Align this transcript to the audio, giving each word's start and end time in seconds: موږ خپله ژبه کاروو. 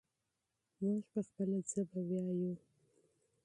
موږ 0.81 1.03
خپله 1.27 1.57
ژبه 1.69 1.99
کاروو. 2.11 2.53